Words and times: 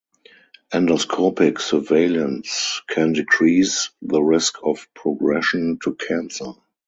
Endoscopic 0.73 1.59
surveillance 1.59 2.81
can 2.89 3.13
decrease 3.13 3.91
the 4.01 4.19
risk 4.19 4.55
of 4.63 4.87
progression 4.95 5.77
to 5.83 5.93
cancer. 5.93 6.53